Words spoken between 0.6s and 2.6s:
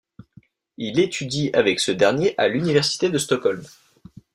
Il étudie avec ce dernier à